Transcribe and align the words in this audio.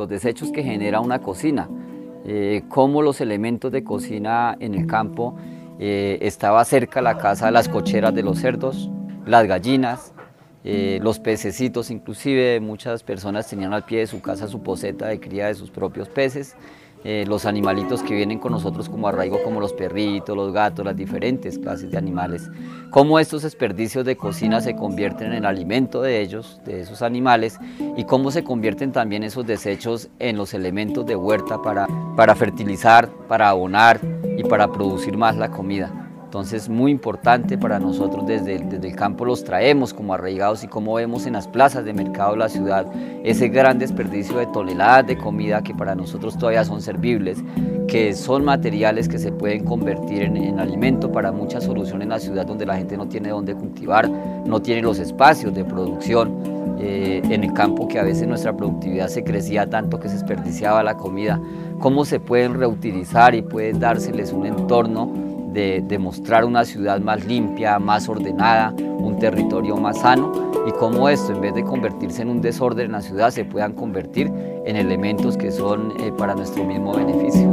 los 0.00 0.08
desechos 0.08 0.50
que 0.50 0.62
genera 0.62 1.00
una 1.00 1.18
cocina, 1.18 1.68
eh, 2.24 2.62
cómo 2.68 3.02
los 3.02 3.20
elementos 3.20 3.70
de 3.70 3.84
cocina 3.84 4.56
en 4.58 4.74
el 4.74 4.86
campo 4.86 5.36
eh, 5.78 6.18
estaba 6.22 6.64
cerca 6.64 7.02
la 7.02 7.18
casa 7.18 7.50
las 7.50 7.68
cocheras 7.68 8.14
de 8.14 8.22
los 8.22 8.38
cerdos, 8.38 8.90
las 9.26 9.46
gallinas, 9.46 10.14
eh, 10.64 11.00
los 11.02 11.18
pececitos, 11.18 11.90
inclusive 11.90 12.60
muchas 12.60 13.02
personas 13.02 13.46
tenían 13.46 13.74
al 13.74 13.84
pie 13.84 13.98
de 14.00 14.06
su 14.06 14.22
casa 14.22 14.48
su 14.48 14.62
poseta 14.62 15.06
de 15.06 15.20
cría 15.20 15.48
de 15.48 15.54
sus 15.54 15.70
propios 15.70 16.08
peces. 16.08 16.56
Eh, 17.02 17.24
los 17.26 17.46
animalitos 17.46 18.02
que 18.02 18.14
vienen 18.14 18.38
con 18.38 18.52
nosotros 18.52 18.90
como 18.90 19.08
arraigo, 19.08 19.42
como 19.42 19.58
los 19.58 19.72
perritos, 19.72 20.36
los 20.36 20.52
gatos, 20.52 20.84
las 20.84 20.96
diferentes 20.96 21.58
clases 21.58 21.90
de 21.90 21.96
animales. 21.96 22.50
Cómo 22.90 23.18
estos 23.18 23.42
desperdicios 23.42 24.04
de 24.04 24.16
cocina 24.16 24.60
se 24.60 24.76
convierten 24.76 25.32
en 25.32 25.46
alimento 25.46 26.02
de 26.02 26.20
ellos, 26.20 26.60
de 26.66 26.80
esos 26.80 27.00
animales, 27.00 27.58
y 27.96 28.04
cómo 28.04 28.30
se 28.30 28.44
convierten 28.44 28.92
también 28.92 29.22
esos 29.22 29.46
desechos 29.46 30.10
en 30.18 30.36
los 30.36 30.52
elementos 30.52 31.06
de 31.06 31.16
huerta 31.16 31.62
para, 31.62 31.86
para 32.16 32.34
fertilizar, 32.34 33.08
para 33.28 33.48
abonar 33.48 33.98
y 34.36 34.42
para 34.44 34.70
producir 34.70 35.16
más 35.16 35.36
la 35.36 35.50
comida. 35.50 35.99
Entonces, 36.30 36.68
muy 36.68 36.92
importante 36.92 37.58
para 37.58 37.80
nosotros 37.80 38.24
desde 38.24 38.60
desde 38.60 38.86
el 38.86 38.94
campo 38.94 39.24
los 39.24 39.42
traemos 39.42 39.92
como 39.92 40.14
arraigados 40.14 40.62
y 40.62 40.68
como 40.68 40.94
vemos 40.94 41.26
en 41.26 41.32
las 41.32 41.48
plazas 41.48 41.84
de 41.84 41.92
mercado 41.92 42.34
de 42.34 42.38
la 42.38 42.48
ciudad 42.48 42.86
ese 43.24 43.48
gran 43.48 43.80
desperdicio 43.80 44.38
de 44.38 44.46
toneladas 44.46 45.08
de 45.08 45.18
comida 45.18 45.60
que 45.60 45.74
para 45.74 45.96
nosotros 45.96 46.38
todavía 46.38 46.64
son 46.64 46.82
servibles, 46.82 47.42
que 47.88 48.14
son 48.14 48.44
materiales 48.44 49.08
que 49.08 49.18
se 49.18 49.32
pueden 49.32 49.64
convertir 49.64 50.22
en, 50.22 50.36
en 50.36 50.60
alimento 50.60 51.10
para 51.10 51.32
muchas 51.32 51.64
soluciones 51.64 52.04
en 52.04 52.10
la 52.10 52.20
ciudad 52.20 52.46
donde 52.46 52.64
la 52.64 52.76
gente 52.76 52.96
no 52.96 53.08
tiene 53.08 53.30
dónde 53.30 53.56
cultivar, 53.56 54.08
no 54.08 54.62
tiene 54.62 54.82
los 54.82 55.00
espacios 55.00 55.52
de 55.52 55.64
producción. 55.64 56.60
Eh, 56.82 57.20
en 57.28 57.44
el 57.44 57.52
campo 57.52 57.86
que 57.88 57.98
a 57.98 58.04
veces 58.04 58.26
nuestra 58.26 58.56
productividad 58.56 59.08
se 59.08 59.22
crecía 59.22 59.68
tanto 59.68 60.00
que 60.00 60.08
se 60.08 60.14
desperdiciaba 60.14 60.82
la 60.82 60.96
comida, 60.96 61.38
cómo 61.78 62.06
se 62.06 62.20
pueden 62.20 62.54
reutilizar 62.54 63.34
y 63.34 63.42
puede 63.42 63.74
dárseles 63.74 64.32
un 64.32 64.46
entorno 64.46 65.29
de, 65.52 65.98
mostrar 65.98 66.44
una 66.44 66.64
ciudad 66.64 67.00
más 67.00 67.24
limpia, 67.24 67.78
más 67.78 68.08
ordenada, 68.08 68.72
un 68.78 69.18
territorio 69.18 69.76
más 69.76 69.98
sano 69.98 70.32
y 70.66 70.72
cómo 70.72 71.08
esto, 71.08 71.32
en 71.32 71.40
vez 71.40 71.54
de 71.54 71.64
convertirse 71.64 72.22
en 72.22 72.28
un 72.28 72.40
desorden 72.40 72.86
en 72.86 72.92
la 72.92 73.02
ciudad, 73.02 73.30
se 73.30 73.44
puedan 73.44 73.72
convertir 73.72 74.30
en 74.64 74.76
elementos 74.76 75.36
que 75.36 75.50
son 75.50 75.92
eh, 76.00 76.12
para 76.16 76.34
nuestro 76.34 76.64
mismo 76.64 76.94
beneficio. 76.94 77.48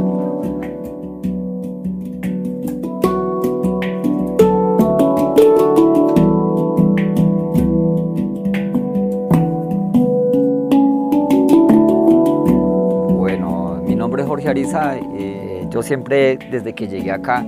Bueno, 13.16 13.82
mi 13.84 13.94
nombre 13.94 14.22
es 14.22 14.28
Jorge 14.28 14.48
Ariza, 14.48 14.96
eh, 14.96 15.66
yo 15.70 15.82
siempre 15.82 16.38
desde 16.50 16.74
que 16.74 16.86
llegué 16.86 17.10
acá 17.10 17.44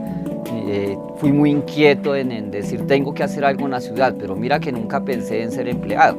eh, 0.72 0.96
fui 1.16 1.32
muy 1.32 1.50
inquieto 1.50 2.14
en, 2.14 2.52
decir 2.52 2.86
tengo 2.86 3.12
que 3.12 3.24
hacer 3.24 3.44
algo 3.44 3.64
en 3.64 3.72
la 3.72 3.80
ciudad, 3.80 4.14
pero 4.16 4.36
mira 4.36 4.60
que 4.60 4.70
nunca 4.70 5.04
pensé 5.04 5.42
en 5.42 5.50
ser 5.50 5.68
empleado. 5.68 6.16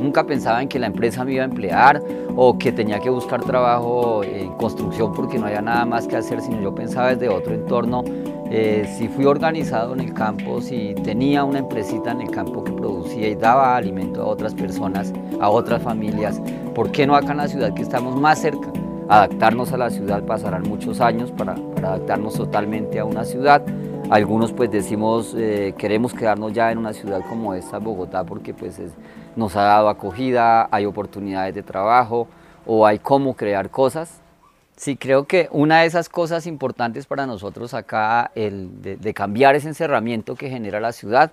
Nunca 0.00 0.24
pensaba 0.24 0.62
en 0.62 0.68
que 0.68 0.78
la 0.78 0.86
empresa 0.86 1.26
me 1.26 1.34
iba 1.34 1.42
a 1.42 1.44
emplear 1.44 2.02
o 2.36 2.56
que 2.56 2.72
tenía 2.72 3.00
que 3.00 3.10
buscar 3.10 3.44
trabajo 3.44 4.24
en 4.24 4.50
construcción 4.52 5.12
porque 5.12 5.38
no 5.38 5.44
había 5.44 5.60
nada 5.60 5.84
más 5.84 6.06
que 6.06 6.16
hacer, 6.16 6.40
sino 6.40 6.58
yo 6.62 6.74
pensaba 6.74 7.14
desde 7.14 7.28
otro 7.28 7.52
entorno. 7.52 8.02
Eh, 8.50 8.90
si 8.96 9.08
fui 9.08 9.26
organizado 9.26 9.92
en 9.92 10.00
el 10.00 10.14
campo, 10.14 10.62
si 10.62 10.94
tenía 11.04 11.44
una 11.44 11.58
empresita 11.58 12.12
en 12.12 12.22
el 12.22 12.30
campo 12.30 12.64
que 12.64 12.72
producía 12.72 13.28
y 13.28 13.34
daba 13.34 13.76
alimento 13.76 14.22
a 14.22 14.26
otras 14.26 14.54
personas, 14.54 15.12
a 15.38 15.50
otras 15.50 15.82
familias, 15.82 16.40
¿por 16.74 16.90
qué 16.90 17.06
no 17.06 17.14
acá 17.14 17.32
en 17.32 17.36
la 17.36 17.48
ciudad 17.48 17.74
que 17.74 17.82
estamos 17.82 18.18
más 18.18 18.40
cerca? 18.40 18.72
Adaptarnos 19.10 19.72
a 19.72 19.76
la 19.76 19.90
ciudad 19.90 20.22
pasarán 20.22 20.62
muchos 20.62 21.00
años 21.00 21.32
para, 21.32 21.54
adaptarnos 21.54 22.34
totalmente 22.34 23.00
a 23.00 23.04
una 23.04 23.24
ciudad. 23.24 23.60
Algunos 24.08 24.52
pues 24.52 24.70
decimos 24.70 25.34
eh, 25.36 25.74
queremos 25.76 26.14
quedarnos 26.14 26.52
ya 26.52 26.70
en 26.70 26.78
una 26.78 26.92
ciudad 26.92 27.20
como 27.28 27.54
esta, 27.54 27.78
Bogotá, 27.78 28.22
porque 28.22 28.54
pues 28.54 28.80
nos 29.34 29.56
ha 29.56 29.62
dado 29.62 29.88
acogida, 29.88 30.68
hay 30.70 30.86
oportunidades 30.86 31.56
de 31.56 31.64
trabajo 31.64 32.28
o 32.64 32.86
hay 32.86 33.00
cómo 33.00 33.34
crear 33.34 33.68
cosas. 33.68 34.20
Sí, 34.76 34.96
creo 34.96 35.26
que 35.26 35.48
una 35.50 35.80
de 35.80 35.86
esas 35.86 36.08
cosas 36.08 36.46
importantes 36.46 37.06
para 37.06 37.26
nosotros 37.26 37.74
acá, 37.74 38.30
el 38.36 38.80
de, 38.80 39.12
cambiar 39.12 39.56
ese 39.56 39.68
encerramiento 39.68 40.36
que 40.36 40.48
genera 40.48 40.78
la 40.78 40.92
ciudad, 40.92 41.32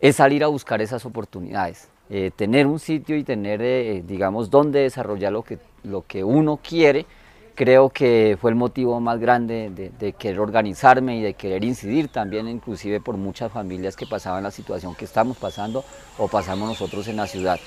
es 0.00 0.16
salir 0.16 0.42
a 0.42 0.48
buscar 0.48 0.82
esas 0.82 1.06
oportunidades. 1.06 1.88
Eh, 2.14 2.30
tener 2.36 2.66
un 2.66 2.78
sitio 2.78 3.16
y 3.16 3.24
tener, 3.24 3.62
eh, 3.62 4.02
digamos, 4.06 4.50
donde 4.50 4.80
desarrollar 4.80 5.32
lo 5.32 5.42
que, 5.42 5.58
lo 5.82 6.04
que 6.06 6.22
uno 6.22 6.58
quiere, 6.62 7.06
creo 7.54 7.88
que 7.88 8.36
fue 8.38 8.50
el 8.50 8.54
motivo 8.54 9.00
más 9.00 9.18
grande 9.18 9.70
de, 9.74 9.88
de, 9.88 10.12
querer 10.12 10.40
organizarme 10.40 11.16
y 11.16 11.22
de 11.22 11.32
querer 11.32 11.64
incidir 11.64 12.08
también, 12.08 12.48
inclusive 12.48 13.00
por 13.00 13.16
muchas 13.16 13.50
familias 13.50 13.96
que 13.96 14.06
pasaban 14.06 14.42
la 14.42 14.50
situación 14.50 14.94
que 14.94 15.06
estamos 15.06 15.38
pasando 15.38 15.86
o 16.18 16.28
pasamos 16.28 16.68
nosotros 16.68 17.08
en 17.08 17.16
la 17.16 17.26
ciudad. 17.26 17.58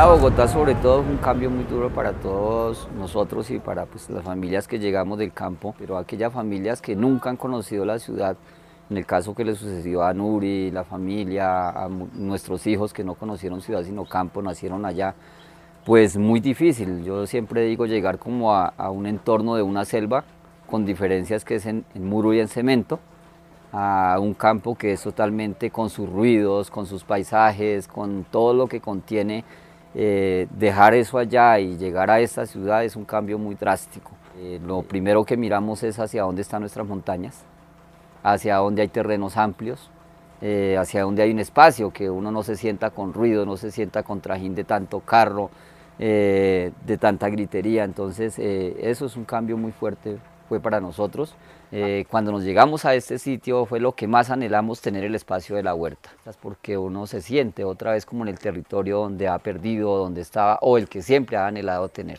A 0.00 0.06
Bogotá 0.06 0.48
sobre 0.48 0.74
todo 0.76 1.02
es 1.02 1.06
un 1.06 1.18
cambio 1.18 1.50
muy 1.50 1.64
duro 1.64 1.90
para 1.90 2.14
todos 2.14 2.88
nosotros 2.96 3.50
y 3.50 3.58
para 3.58 3.84
pues, 3.84 4.08
las 4.08 4.24
familias 4.24 4.66
que 4.66 4.78
llegamos 4.78 5.18
del 5.18 5.30
campo, 5.30 5.74
pero 5.78 5.98
aquellas 5.98 6.32
familias 6.32 6.80
que 6.80 6.96
nunca 6.96 7.28
han 7.28 7.36
conocido 7.36 7.84
la 7.84 7.98
ciudad, 7.98 8.34
en 8.88 8.96
el 8.96 9.04
caso 9.04 9.34
que 9.34 9.44
le 9.44 9.54
sucedió 9.54 10.02
a 10.02 10.14
Nuri, 10.14 10.70
la 10.70 10.84
familia, 10.84 11.68
a 11.68 11.90
nuestros 12.14 12.66
hijos 12.66 12.94
que 12.94 13.04
no 13.04 13.14
conocieron 13.14 13.60
ciudad 13.60 13.82
sino 13.82 14.06
campo, 14.06 14.40
nacieron 14.40 14.86
allá, 14.86 15.14
pues 15.84 16.16
muy 16.16 16.40
difícil. 16.40 17.04
Yo 17.04 17.26
siempre 17.26 17.66
digo 17.66 17.84
llegar 17.84 18.18
como 18.18 18.54
a, 18.54 18.72
un 18.90 19.04
entorno 19.04 19.54
de 19.54 19.62
una 19.62 19.84
selva, 19.84 20.24
con 20.70 20.86
diferencias 20.86 21.44
que 21.44 21.56
es 21.56 21.66
en, 21.66 21.84
muro 21.94 22.32
y 22.32 22.40
en 22.40 22.48
cemento, 22.48 23.00
a 23.70 24.16
un 24.18 24.32
campo 24.32 24.76
que 24.76 24.92
es 24.92 25.02
totalmente 25.02 25.70
con 25.70 25.90
sus 25.90 26.08
ruidos, 26.08 26.70
con 26.70 26.86
sus 26.86 27.04
paisajes, 27.04 27.86
con 27.86 28.24
todo 28.24 28.54
lo 28.54 28.66
que 28.66 28.80
contiene. 28.80 29.44
Eh, 29.94 30.46
dejar 30.50 30.94
eso 30.94 31.18
allá 31.18 31.58
y 31.58 31.76
llegar 31.76 32.10
a 32.10 32.20
esta 32.20 32.46
ciudad 32.46 32.84
es 32.84 32.94
un 32.94 33.04
cambio 33.04 33.38
muy 33.38 33.56
drástico. 33.56 34.12
Eh, 34.38 34.60
lo 34.64 34.82
primero 34.82 35.24
que 35.24 35.36
miramos 35.36 35.82
es 35.82 35.98
hacia 35.98 36.22
dónde 36.22 36.42
están 36.42 36.60
nuestras 36.60 36.86
montañas, 36.86 37.42
hacia 38.22 38.56
donde 38.56 38.82
hay 38.82 38.88
terrenos 38.88 39.36
amplios, 39.36 39.90
eh, 40.40 40.76
hacia 40.78 41.02
donde 41.02 41.22
hay 41.22 41.32
un 41.32 41.40
espacio, 41.40 41.90
que 41.90 42.08
uno 42.08 42.30
no 42.30 42.42
se 42.42 42.56
sienta 42.56 42.90
con 42.90 43.12
ruido, 43.12 43.44
no 43.44 43.56
se 43.56 43.70
sienta 43.72 44.04
con 44.04 44.20
trajín 44.20 44.54
de 44.54 44.64
tanto 44.64 45.00
carro, 45.00 45.50
de 45.98 46.98
tanta 46.98 47.28
gritería. 47.28 47.84
Entonces 47.84 48.38
eso 48.38 49.04
es 49.04 49.16
un 49.18 49.26
cambio 49.26 49.58
muy 49.58 49.70
fuerte, 49.70 50.16
fue 50.50 50.58
para 50.58 50.80
nosotros. 50.80 51.36
cuando 52.10 52.32
nos 52.32 52.42
llegamos 52.42 52.84
a 52.84 52.96
este 52.96 53.20
sitio 53.20 53.66
fue 53.66 53.78
lo 53.78 53.92
que 53.92 54.08
más 54.08 54.30
anhelamos 54.30 54.80
tener 54.80 55.04
el 55.04 55.14
espacio 55.14 55.54
de 55.54 55.62
la 55.62 55.76
huerta, 55.76 56.10
porque 56.42 56.76
uno 56.76 57.06
se 57.06 57.22
siente 57.22 57.62
otra 57.62 57.92
vez 57.92 58.04
como 58.04 58.24
en 58.24 58.28
el 58.30 58.40
territorio 58.40 58.98
donde 58.98 59.28
ha 59.28 59.38
perdido, 59.38 59.96
donde 59.96 60.22
estaba, 60.22 60.58
o 60.60 60.76
el 60.76 60.88
que 60.88 61.02
siempre 61.02 61.36
ha 61.36 61.46
anhelado 61.46 61.88
tener 61.88 62.18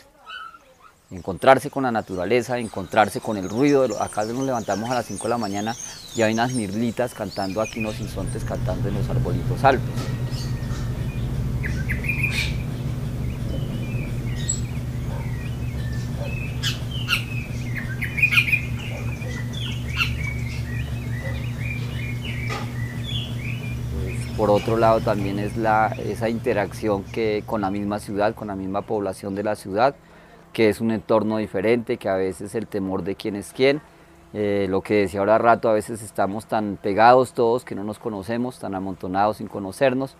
encontrarse 1.11 1.69
con 1.69 1.83
la 1.83 1.91
naturaleza, 1.91 2.57
encontrarse 2.57 3.19
con 3.19 3.35
el 3.35 3.49
ruido. 3.49 3.85
De 3.85 3.95
acá 3.99 4.23
nos 4.23 4.45
levantamos 4.45 4.89
a 4.89 4.95
las 4.95 5.07
5 5.07 5.23
de 5.23 5.29
la 5.29 5.37
mañana 5.37 5.75
y 6.15 6.21
hay 6.21 6.31
unas 6.31 6.53
mirlitas 6.53 7.13
cantando 7.13 7.59
aquí, 7.59 7.81
unos 7.81 7.99
insontes 7.99 8.45
cantando 8.45 8.87
en 8.87 8.93
los 8.93 9.09
arbolitos 9.09 9.61
altos. 9.65 9.89
Por 24.41 24.49
otro 24.49 24.75
lado 24.75 25.01
también 25.01 25.37
es 25.37 25.55
la, 25.55 25.95
esa 26.03 26.27
interacción 26.27 27.03
que 27.03 27.43
con 27.45 27.61
la 27.61 27.69
misma 27.69 27.99
ciudad, 27.99 28.33
con 28.33 28.47
la 28.47 28.55
misma 28.55 28.81
población 28.81 29.35
de 29.35 29.43
la 29.43 29.55
ciudad, 29.55 29.93
que 30.51 30.67
es 30.67 30.81
un 30.81 30.89
entorno 30.89 31.37
diferente, 31.37 31.97
que 31.97 32.09
a 32.09 32.15
veces 32.15 32.55
el 32.55 32.65
temor 32.65 33.03
de 33.03 33.13
quién 33.15 33.35
es 33.35 33.53
quién, 33.53 33.81
Eh, 34.33 34.65
lo 34.67 34.81
que 34.81 35.01
decía 35.01 35.19
ahora 35.19 35.37
rato, 35.37 35.69
a 35.69 35.73
veces 35.73 36.01
estamos 36.01 36.47
tan 36.47 36.77
pegados 36.81 37.33
todos 37.33 37.63
que 37.65 37.75
no 37.75 37.83
nos 37.83 37.99
conocemos, 37.99 38.57
tan 38.57 38.73
amontonados 38.73 39.37
sin 39.37 39.47
conocernos. 39.47 40.15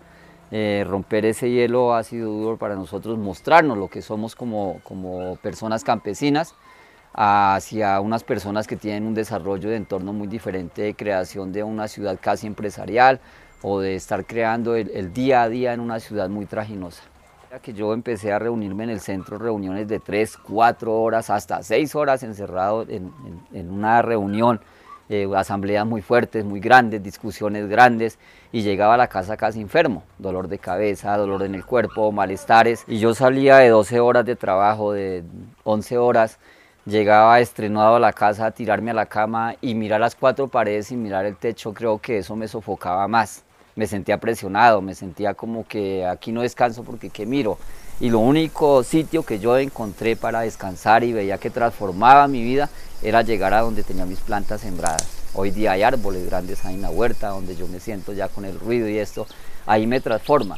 Eh, 0.52 0.84
romper 0.86 1.24
ese 1.24 1.50
hielo 1.50 1.92
ha 1.92 2.04
sido 2.04 2.30
duro 2.30 2.56
para 2.58 2.76
nosotros, 2.76 3.18
mostrarnos 3.18 3.76
lo 3.76 3.88
que 3.88 4.02
somos 4.02 4.36
como, 4.36 4.80
como 4.84 5.34
personas 5.42 5.82
campesinas 5.82 6.54
hacia 7.14 8.00
unas 8.00 8.22
personas 8.22 8.66
que 8.66 8.76
tienen 8.76 9.04
un 9.04 9.14
desarrollo 9.14 9.68
de 9.68 9.76
entorno 9.76 10.12
muy 10.12 10.28
diferente 10.28 10.82
de 10.82 10.94
creación 10.94 11.52
de 11.52 11.62
una 11.64 11.88
ciudad 11.88 12.18
casi 12.20 12.46
empresarial 12.46 13.18
o 13.62 13.80
de 13.80 13.94
estar 13.94 14.26
creando 14.26 14.74
el, 14.74 15.12
día 15.12 15.42
a 15.42 15.48
día 15.48 15.72
en 15.72 15.80
una 15.80 16.00
ciudad 16.00 16.28
muy 16.28 16.46
traginosa. 16.46 17.02
Que 17.62 17.72
yo 17.72 17.92
empecé 17.92 18.32
a 18.32 18.38
reunirme 18.38 18.84
en 18.84 18.90
el 18.90 19.00
centro, 19.00 19.38
reuniones 19.38 19.86
de 19.86 20.00
3, 20.00 20.38
4 20.38 21.00
horas, 21.00 21.28
hasta 21.30 21.62
6 21.62 21.94
horas 21.94 22.22
encerrado 22.22 22.86
en, 22.88 23.12
en, 23.52 23.70
una 23.70 24.00
reunión, 24.00 24.60
eh, 25.10 25.28
asambleas 25.36 25.86
muy 25.86 26.00
fuertes, 26.00 26.46
muy 26.46 26.60
grandes, 26.60 27.02
discusiones 27.02 27.68
grandes, 27.68 28.18
y 28.52 28.62
llegaba 28.62 28.94
a 28.94 28.96
la 28.96 29.08
casa 29.08 29.36
casi 29.36 29.60
enfermo, 29.60 30.02
dolor 30.18 30.48
de 30.48 30.58
cabeza, 30.58 31.14
dolor 31.18 31.42
en 31.42 31.54
el 31.54 31.66
cuerpo, 31.66 32.10
malestares, 32.10 32.84
y 32.86 32.98
yo 32.98 33.14
salía 33.14 33.58
de 33.58 33.68
12 33.68 34.00
horas 34.00 34.24
de 34.24 34.34
trabajo, 34.34 34.92
de 34.92 35.22
11 35.64 35.98
horas, 35.98 36.38
llegaba 36.86 37.38
estrenado 37.40 37.96
a 37.96 38.00
la 38.00 38.14
casa 38.14 38.46
a 38.46 38.50
tirarme 38.50 38.92
a 38.92 38.94
la 38.94 39.06
cama 39.06 39.56
y 39.60 39.74
mirar 39.74 40.00
las 40.00 40.14
cuatro 40.14 40.48
paredes 40.48 40.90
y 40.90 40.96
mirar 40.96 41.26
el 41.26 41.36
techo, 41.36 41.74
creo 41.74 41.98
que 41.98 42.18
eso 42.18 42.34
me 42.34 42.48
sofocaba 42.48 43.06
más. 43.08 43.44
Me 43.74 43.86
sentía 43.86 44.18
presionado, 44.18 44.82
me 44.82 44.94
sentía 44.94 45.34
como 45.34 45.66
que 45.66 46.04
aquí 46.06 46.32
no 46.32 46.42
descanso 46.42 46.84
porque 46.84 47.10
qué 47.10 47.26
miro. 47.26 47.58
Y 48.00 48.10
lo 48.10 48.18
único 48.18 48.82
sitio 48.82 49.22
que 49.22 49.38
yo 49.38 49.56
encontré 49.58 50.16
para 50.16 50.40
descansar 50.40 51.04
y 51.04 51.12
veía 51.12 51.38
que 51.38 51.50
transformaba 51.50 52.28
mi 52.28 52.42
vida 52.42 52.68
era 53.02 53.22
llegar 53.22 53.54
a 53.54 53.60
donde 53.60 53.82
tenía 53.82 54.04
mis 54.06 54.20
plantas 54.20 54.60
sembradas. 54.60 55.06
Hoy 55.34 55.50
día 55.50 55.72
hay 55.72 55.82
árboles 55.82 56.26
grandes 56.26 56.64
en 56.64 56.82
la 56.82 56.90
huerta 56.90 57.28
donde 57.28 57.56
yo 57.56 57.66
me 57.68 57.80
siento 57.80 58.12
ya 58.12 58.28
con 58.28 58.44
el 58.44 58.58
ruido 58.58 58.88
y 58.88 58.98
esto, 58.98 59.26
ahí 59.66 59.86
me 59.86 60.00
transforma. 60.00 60.56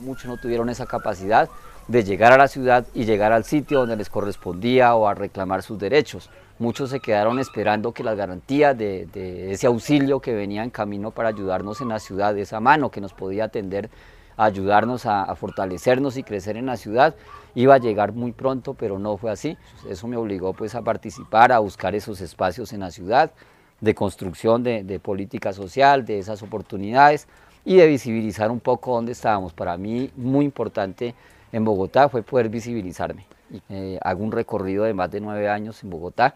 Muchos 0.00 0.26
no 0.26 0.36
tuvieron 0.36 0.68
esa 0.68 0.86
capacidad 0.86 1.48
de 1.88 2.04
llegar 2.04 2.32
a 2.32 2.38
la 2.38 2.48
ciudad 2.48 2.86
y 2.94 3.04
llegar 3.04 3.32
al 3.32 3.44
sitio 3.44 3.80
donde 3.80 3.96
les 3.96 4.08
correspondía 4.08 4.94
o 4.94 5.08
a 5.08 5.14
reclamar 5.14 5.62
sus 5.62 5.78
derechos. 5.78 6.30
Muchos 6.58 6.90
se 6.90 7.00
quedaron 7.00 7.38
esperando 7.38 7.92
que 7.92 8.04
las 8.04 8.16
garantías 8.16 8.76
de, 8.76 9.50
ese 9.50 9.66
auxilio 9.66 10.20
que 10.20 10.32
venía 10.32 10.62
en 10.62 10.70
camino 10.70 11.10
para 11.10 11.30
ayudarnos 11.30 11.80
en 11.80 11.88
la 11.88 11.98
ciudad, 11.98 12.36
esa 12.38 12.60
mano 12.60 12.90
que 12.90 13.00
nos 13.00 13.12
podía 13.12 13.44
atender, 13.44 13.90
a 14.36 14.44
ayudarnos 14.44 15.04
a, 15.06 15.34
fortalecernos 15.34 16.16
y 16.16 16.22
crecer 16.22 16.56
en 16.56 16.66
la 16.66 16.76
ciudad, 16.76 17.14
iba 17.54 17.74
a 17.74 17.78
llegar 17.78 18.12
muy 18.12 18.32
pronto, 18.32 18.74
pero 18.74 18.98
no 18.98 19.16
fue 19.16 19.30
así. 19.30 19.58
Eso 19.88 20.06
me 20.06 20.16
obligó 20.16 20.52
pues 20.52 20.74
a 20.74 20.82
participar, 20.82 21.50
a 21.50 21.58
buscar 21.58 21.94
esos 21.94 22.20
espacios 22.20 22.72
en 22.72 22.80
la 22.80 22.90
ciudad, 22.90 23.32
de 23.80 23.94
construcción 23.94 24.62
de 24.62 25.00
política 25.02 25.52
social, 25.52 26.04
de 26.04 26.18
esas 26.18 26.42
oportunidades, 26.42 27.26
y 27.64 27.76
de 27.76 27.86
visibilizar 27.86 28.50
un 28.50 28.60
poco 28.60 28.94
dónde 28.94 29.12
estábamos. 29.12 29.52
Para 29.52 29.76
mí 29.76 30.10
muy 30.16 30.44
importante 30.44 31.14
en 31.52 31.64
Bogotá 31.64 32.08
fue 32.08 32.22
poder 32.22 32.48
visibilizarme. 32.48 33.26
Eh, 33.68 33.98
hago 34.02 34.22
un 34.22 34.32
recorrido 34.32 34.84
de 34.84 34.94
más 34.94 35.10
de 35.10 35.20
nueve 35.20 35.48
años 35.48 35.82
en 35.82 35.90
Bogotá, 35.90 36.34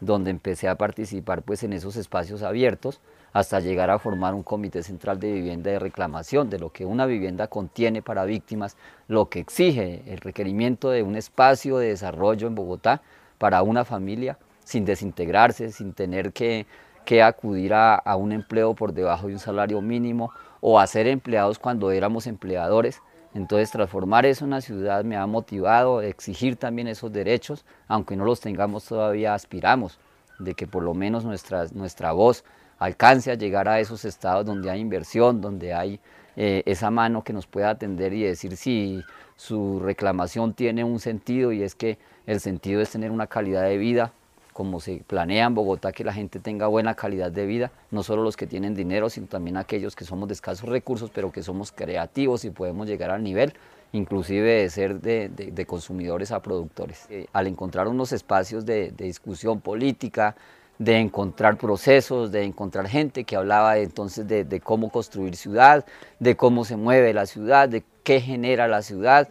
donde 0.00 0.30
empecé 0.30 0.68
a 0.68 0.74
participar 0.74 1.42
pues, 1.42 1.62
en 1.62 1.72
esos 1.72 1.96
espacios 1.96 2.42
abiertos 2.42 3.00
hasta 3.32 3.60
llegar 3.60 3.90
a 3.90 3.98
formar 3.98 4.34
un 4.34 4.42
comité 4.42 4.82
central 4.82 5.20
de 5.20 5.32
vivienda 5.32 5.70
de 5.70 5.78
reclamación 5.78 6.48
de 6.48 6.58
lo 6.58 6.70
que 6.72 6.86
una 6.86 7.06
vivienda 7.06 7.48
contiene 7.48 8.02
para 8.02 8.24
víctimas, 8.24 8.76
lo 9.08 9.28
que 9.28 9.40
exige 9.40 10.02
el 10.06 10.18
requerimiento 10.18 10.90
de 10.90 11.02
un 11.02 11.16
espacio 11.16 11.78
de 11.78 11.88
desarrollo 11.88 12.46
en 12.46 12.54
Bogotá 12.54 13.02
para 13.38 13.62
una 13.62 13.84
familia 13.84 14.38
sin 14.64 14.84
desintegrarse, 14.84 15.70
sin 15.70 15.92
tener 15.92 16.32
que, 16.32 16.66
que 17.04 17.22
acudir 17.22 17.74
a, 17.74 17.94
a 17.94 18.16
un 18.16 18.32
empleo 18.32 18.74
por 18.74 18.92
debajo 18.92 19.28
de 19.28 19.34
un 19.34 19.38
salario 19.38 19.80
mínimo 19.82 20.32
o 20.68 20.80
a 20.80 20.86
ser 20.88 21.06
empleados 21.06 21.60
cuando 21.60 21.92
éramos 21.92 22.26
empleadores. 22.26 23.00
Entonces 23.34 23.70
transformar 23.70 24.26
eso 24.26 24.44
en 24.44 24.48
una 24.48 24.60
ciudad 24.60 25.04
me 25.04 25.16
ha 25.16 25.24
motivado, 25.24 26.02
exigir 26.02 26.56
también 26.56 26.88
esos 26.88 27.12
derechos, 27.12 27.64
aunque 27.86 28.16
no 28.16 28.24
los 28.24 28.40
tengamos 28.40 28.84
todavía, 28.84 29.32
aspiramos 29.32 30.00
de 30.40 30.54
que 30.54 30.66
por 30.66 30.82
lo 30.82 30.92
menos 30.92 31.24
nuestra, 31.24 31.66
nuestra 31.72 32.10
voz 32.10 32.42
alcance 32.80 33.30
a 33.30 33.36
llegar 33.36 33.68
a 33.68 33.78
esos 33.78 34.04
estados 34.04 34.44
donde 34.44 34.68
hay 34.68 34.80
inversión, 34.80 35.40
donde 35.40 35.72
hay 35.72 36.00
eh, 36.34 36.64
esa 36.66 36.90
mano 36.90 37.22
que 37.22 37.32
nos 37.32 37.46
pueda 37.46 37.70
atender 37.70 38.12
y 38.12 38.24
decir 38.24 38.56
si 38.56 39.04
su 39.36 39.78
reclamación 39.78 40.52
tiene 40.52 40.82
un 40.82 40.98
sentido 40.98 41.52
y 41.52 41.62
es 41.62 41.76
que 41.76 41.96
el 42.26 42.40
sentido 42.40 42.80
es 42.80 42.90
tener 42.90 43.12
una 43.12 43.28
calidad 43.28 43.62
de 43.62 43.78
vida 43.78 44.12
como 44.56 44.80
se 44.80 45.02
planea 45.06 45.44
en 45.44 45.54
Bogotá, 45.54 45.92
que 45.92 46.02
la 46.02 46.14
gente 46.14 46.40
tenga 46.40 46.66
buena 46.66 46.94
calidad 46.94 47.30
de 47.30 47.44
vida, 47.44 47.72
no 47.90 48.02
solo 48.02 48.22
los 48.22 48.38
que 48.38 48.46
tienen 48.46 48.74
dinero, 48.74 49.10
sino 49.10 49.26
también 49.26 49.58
aquellos 49.58 49.94
que 49.94 50.06
somos 50.06 50.28
de 50.28 50.32
escasos 50.32 50.66
recursos, 50.66 51.10
pero 51.12 51.30
que 51.30 51.42
somos 51.42 51.72
creativos 51.72 52.42
y 52.46 52.50
podemos 52.50 52.86
llegar 52.86 53.10
al 53.10 53.22
nivel 53.22 53.52
inclusive 53.92 54.62
de 54.62 54.70
ser 54.70 55.00
de, 55.02 55.66
consumidores 55.66 56.32
a 56.32 56.40
productores. 56.40 57.06
Eh, 57.10 57.26
al 57.34 57.46
encontrar 57.46 57.86
unos 57.86 58.12
espacios 58.12 58.64
de, 58.64 58.92
discusión 58.92 59.60
política, 59.60 60.34
de 60.78 61.00
encontrar 61.00 61.58
procesos, 61.58 62.32
de 62.32 62.44
encontrar 62.44 62.88
gente 62.88 63.24
que 63.24 63.36
hablaba 63.36 63.76
entonces 63.76 64.26
de, 64.26 64.60
cómo 64.60 64.90
construir 64.90 65.36
ciudad, 65.36 65.84
de 66.18 66.34
cómo 66.34 66.64
se 66.64 66.76
mueve 66.76 67.12
la 67.12 67.26
ciudad, 67.26 67.68
de 67.68 67.84
qué 68.02 68.22
genera 68.22 68.68
la 68.68 68.80
ciudad, 68.80 69.28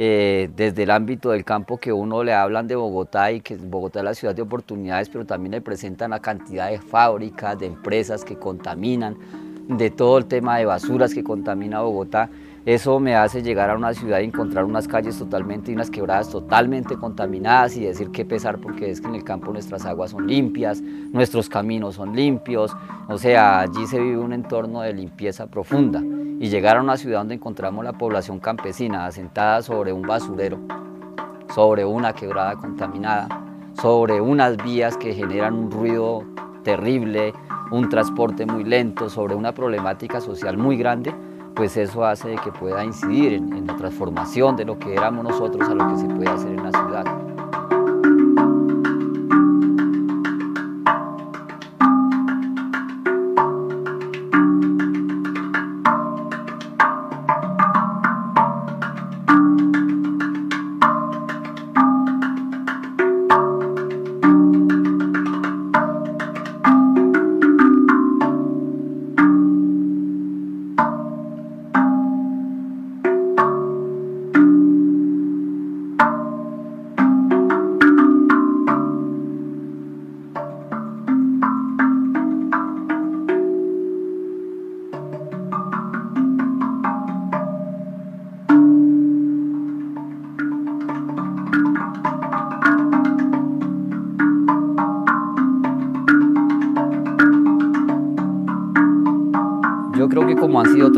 eh, 0.00 0.48
desde 0.54 0.84
el 0.84 0.92
ámbito 0.92 1.30
del 1.30 1.44
campo 1.44 1.78
que 1.78 1.92
uno 1.92 2.22
le 2.22 2.32
hablan 2.32 2.68
de 2.68 2.76
Bogotá 2.76 3.32
y 3.32 3.40
que 3.40 3.56
Bogotá 3.56 3.98
es 3.98 4.04
la 4.04 4.14
ciudad 4.14 4.32
de 4.32 4.42
oportunidades, 4.42 5.08
pero 5.08 5.26
también 5.26 5.50
le 5.50 5.60
presentan 5.60 6.10
la 6.10 6.20
cantidad 6.20 6.70
de 6.70 6.78
fábricas, 6.78 7.58
de 7.58 7.66
empresas 7.66 8.24
que 8.24 8.36
contaminan, 8.36 9.16
de 9.66 9.90
todo 9.90 10.18
el 10.18 10.26
tema 10.26 10.56
de 10.56 10.66
basuras 10.66 11.12
que 11.12 11.24
contamina 11.24 11.80
Bogotá. 11.80 12.30
Eso 12.64 13.00
me 13.00 13.16
hace 13.16 13.42
llegar 13.42 13.70
a 13.70 13.76
una 13.76 13.92
ciudad 13.92 14.20
y 14.20 14.24
encontrar 14.26 14.64
unas 14.64 14.86
calles 14.86 15.18
totalmente 15.18 15.72
y 15.72 15.74
unas 15.74 15.90
quebradas 15.90 16.28
totalmente 16.28 16.96
contaminadas 16.96 17.76
y 17.76 17.80
decir 17.80 18.10
qué 18.12 18.24
pesar 18.24 18.58
porque 18.58 18.92
es 18.92 19.00
que 19.00 19.08
en 19.08 19.16
el 19.16 19.24
campo 19.24 19.52
nuestras 19.52 19.84
aguas 19.84 20.12
son 20.12 20.28
limpias, 20.28 20.80
nuestros 20.80 21.48
caminos 21.48 21.96
son 21.96 22.14
limpios, 22.14 22.76
o 23.08 23.18
sea, 23.18 23.62
allí 23.62 23.84
se 23.88 23.98
vive 23.98 24.18
un 24.18 24.32
entorno 24.32 24.82
de 24.82 24.92
limpieza 24.92 25.48
profunda 25.48 26.00
y 26.40 26.48
llegar 26.48 26.76
a 26.76 26.82
una 26.82 26.96
ciudad 26.96 27.18
donde 27.18 27.34
encontramos 27.34 27.84
la 27.84 27.92
población 27.92 28.38
campesina 28.38 29.06
asentada 29.06 29.62
sobre 29.62 29.92
un 29.92 30.02
basurero, 30.02 30.58
sobre 31.54 31.84
una 31.84 32.12
quebrada 32.12 32.54
contaminada, 32.56 33.28
sobre 33.80 34.20
unas 34.20 34.56
vías 34.56 34.96
que 34.96 35.14
generan 35.14 35.54
un 35.54 35.70
ruido 35.70 36.24
terrible, 36.62 37.32
un 37.70 37.88
transporte 37.88 38.46
muy 38.46 38.64
lento, 38.64 39.08
sobre 39.10 39.34
una 39.34 39.52
problemática 39.52 40.20
social 40.20 40.56
muy 40.56 40.76
grande, 40.76 41.12
pues 41.54 41.76
eso 41.76 42.04
hace 42.04 42.36
que 42.36 42.52
pueda 42.52 42.84
incidir 42.84 43.32
en, 43.32 43.52
en 43.52 43.66
la 43.66 43.76
transformación 43.76 44.56
de 44.56 44.64
lo 44.64 44.78
que 44.78 44.92
éramos 44.94 45.24
nosotros 45.24 45.68
a 45.68 45.74
lo 45.74 45.88
que 45.88 45.96
se 45.96 46.06
puede 46.06 46.28
hacer 46.28 46.52
en 46.52 46.62
la 46.62 46.70
ciudad. 46.70 47.37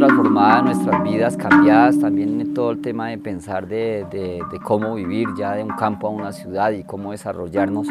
Transformadas 0.00 0.64
nuestras 0.64 1.02
vidas, 1.02 1.36
cambiadas 1.36 1.98
también 1.98 2.54
todo 2.54 2.70
el 2.70 2.80
tema 2.80 3.08
de 3.08 3.18
pensar 3.18 3.68
de, 3.68 4.06
de, 4.10 4.58
cómo 4.64 4.94
vivir 4.94 5.28
ya 5.36 5.52
de 5.52 5.62
un 5.62 5.70
campo 5.70 6.06
a 6.06 6.10
una 6.10 6.32
ciudad 6.32 6.72
y 6.72 6.84
cómo 6.84 7.12
desarrollarnos. 7.12 7.86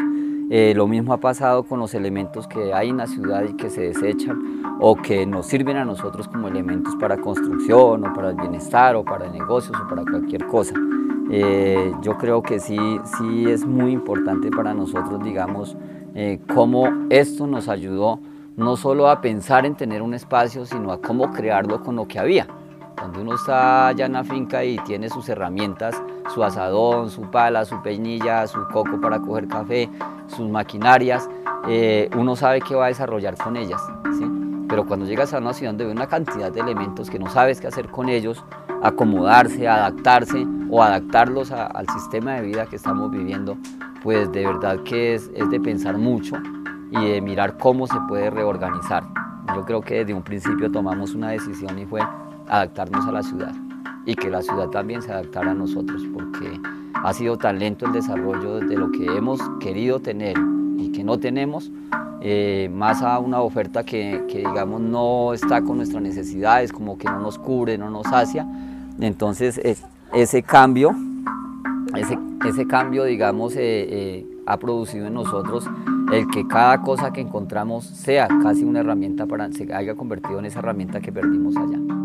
Eh, 0.50 0.72
lo 0.74 0.88
mismo 0.88 1.12
ha 1.12 1.20
pasado 1.20 1.62
con 1.62 1.78
los 1.78 1.94
elementos 1.94 2.48
que 2.48 2.74
hay 2.74 2.88
en 2.88 2.96
la 2.96 3.06
ciudad 3.06 3.44
y 3.44 3.54
que 3.54 3.70
se 3.70 3.82
desechan 3.82 4.76
o 4.80 4.96
que 4.96 5.24
nos 5.24 5.46
sirven 5.46 5.76
a 5.76 5.84
nosotros 5.84 6.26
como 6.26 6.48
elementos 6.48 6.96
para 6.96 7.16
construcción 7.18 8.04
o 8.04 8.12
para 8.12 8.30
el 8.30 8.36
bienestar 8.36 8.96
o 8.96 9.04
para 9.04 9.30
negocios 9.30 9.76
o 9.80 9.88
para 9.88 10.02
cualquier 10.02 10.48
cosa. 10.48 10.74
Eh, 11.30 11.92
yo 12.02 12.18
creo 12.18 12.42
que 12.42 12.58
sí, 12.58 12.76
sí 13.18 13.48
es 13.48 13.64
muy 13.64 13.92
importante 13.92 14.50
para 14.50 14.74
nosotros, 14.74 15.22
digamos, 15.22 15.76
eh, 16.16 16.40
cómo 16.52 16.88
esto 17.08 17.46
nos 17.46 17.68
ayudó 17.68 18.18
no 18.60 18.76
solo 18.76 19.08
a 19.08 19.22
pensar 19.22 19.64
en 19.64 19.74
tener 19.74 20.02
un 20.02 20.12
espacio, 20.12 20.66
sino 20.66 20.92
a 20.92 21.00
cómo 21.00 21.32
crearlo 21.32 21.82
con 21.82 21.96
lo 21.96 22.06
que 22.06 22.18
había. 22.18 22.46
Cuando 22.94 23.22
uno 23.22 23.34
está 23.34 23.88
allá 23.88 24.04
en 24.04 24.12
la 24.12 24.22
finca 24.22 24.62
y 24.62 24.76
tiene 24.80 25.08
sus 25.08 25.30
herramientas, 25.30 26.00
su 26.34 26.44
asadón, 26.44 27.08
su 27.08 27.22
pala, 27.22 27.64
su 27.64 27.80
peñilla, 27.80 28.46
su 28.46 28.62
coco 28.68 29.00
para 29.00 29.18
coger 29.18 29.48
café, 29.48 29.88
sus 30.26 30.46
maquinarias, 30.50 31.26
eh, 31.68 32.10
uno 32.14 32.36
sabe 32.36 32.60
qué 32.60 32.74
va 32.74 32.84
a 32.84 32.88
desarrollar 32.88 33.34
con 33.38 33.56
ellas. 33.56 33.80
Pero 34.68 34.84
cuando 34.84 35.06
llegas 35.06 35.32
a 35.32 35.38
una 35.38 35.54
ciudad 35.54 35.72
donde 35.72 35.86
ve 35.86 35.92
una 35.92 36.06
cantidad 36.06 36.52
de 36.52 36.60
elementos 36.60 37.08
que 37.08 37.18
no 37.18 37.30
sabes 37.30 37.62
qué 37.62 37.66
hacer 37.66 37.88
con 37.88 38.10
ellos, 38.10 38.44
acomodarse, 38.82 39.66
adaptarse 39.68 40.46
o 40.70 40.82
adaptarlos 40.82 41.50
al 41.50 41.88
sistema 41.88 42.34
de 42.34 42.42
vida 42.42 42.66
que 42.66 42.76
estamos 42.76 43.10
viviendo, 43.10 43.56
pues 44.02 44.30
de 44.32 44.44
verdad 44.46 44.80
que 44.84 45.14
es 45.14 45.32
de 45.32 45.60
pensar 45.60 45.96
mucho 45.96 46.36
y 46.90 47.10
de 47.10 47.20
mirar 47.20 47.56
cómo 47.58 47.86
se 47.86 47.98
puede 48.08 48.30
reorganizar. 48.30 49.04
Yo 49.54 49.64
creo 49.64 49.80
que 49.80 49.96
desde 49.96 50.14
un 50.14 50.22
principio 50.22 50.70
tomamos 50.70 51.14
una 51.14 51.30
decisión 51.30 51.78
y 51.78 51.86
fue 51.86 52.00
adaptarnos 52.48 53.06
a 53.06 53.12
la 53.12 53.22
ciudad 53.22 53.54
y 54.06 54.14
que 54.14 54.30
la 54.30 54.42
ciudad 54.42 54.68
también 54.68 55.02
se 55.02 55.12
adaptara 55.12 55.52
a 55.52 55.54
nosotros, 55.54 56.02
porque 56.12 56.60
ha 56.94 57.12
sido 57.12 57.36
tan 57.36 57.58
lento 57.58 57.86
el 57.86 57.92
desarrollo 57.92 58.60
de 58.60 58.76
lo 58.76 58.90
que 58.90 59.04
hemos 59.16 59.40
querido 59.60 60.00
tener 60.00 60.36
y 60.78 60.90
que 60.92 61.04
no 61.04 61.18
tenemos, 61.18 61.70
eh, 62.22 62.70
más 62.72 63.02
a 63.02 63.18
una 63.18 63.40
oferta 63.40 63.84
que, 63.84 64.24
que, 64.28 64.38
digamos 64.38 64.80
no 64.80 65.32
está 65.32 65.62
con 65.62 65.78
nuestras 65.78 66.02
necesidades, 66.02 66.72
como 66.72 66.98
que 66.98 67.08
no 67.08 67.20
nos 67.20 67.38
cubre, 67.38 67.78
no 67.78 67.90
nos 67.90 68.06
sacia. 68.06 68.46
Entonces 69.00 69.58
es, 69.58 69.84
ese 70.12 70.42
cambio, 70.42 70.94
ese, 71.94 72.18
ese 72.46 72.66
cambio 72.66 73.04
digamos 73.04 73.54
eh, 73.54 73.58
eh, 73.62 74.26
ha 74.46 74.58
producido 74.58 75.06
en 75.06 75.14
nosotros 75.14 75.68
el 76.12 76.26
que 76.28 76.46
cada 76.46 76.82
cosa 76.82 77.12
que 77.12 77.20
encontramos 77.20 77.84
sea 77.84 78.28
casi 78.42 78.64
una 78.64 78.80
herramienta 78.80 79.26
para 79.26 79.50
se 79.52 79.72
haya 79.72 79.94
convertido 79.94 80.38
en 80.38 80.46
esa 80.46 80.58
herramienta 80.58 81.00
que 81.00 81.12
perdimos 81.12 81.56
allá. 81.56 81.99